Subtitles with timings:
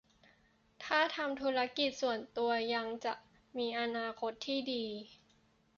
[0.83, 3.13] ถ้าทำธุรกิจส่วนตัวยังจะ
[3.57, 4.85] มีอนาคตที่ดี